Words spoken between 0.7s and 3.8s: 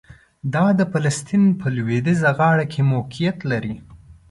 د فلسطین په لویدیځه غاړه کې موقعیت لري.